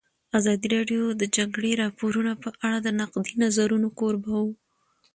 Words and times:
ازادي 0.37 0.67
راډیو 0.75 1.03
د 1.13 1.15
د 1.21 1.23
جګړې 1.37 1.71
راپورونه 1.83 2.31
په 2.43 2.49
اړه 2.65 2.77
د 2.81 2.87
نقدي 3.01 3.33
نظرونو 3.43 3.87
کوربه 3.99 4.31
وه. 4.43 4.53